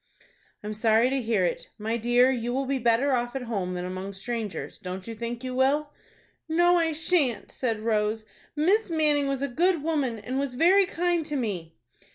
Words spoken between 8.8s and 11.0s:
Manning was a good woman, and was very